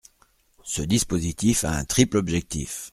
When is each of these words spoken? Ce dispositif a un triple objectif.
Ce 0.63 0.81
dispositif 0.81 1.63
a 1.63 1.69
un 1.73 1.83
triple 1.85 2.17
objectif. 2.17 2.89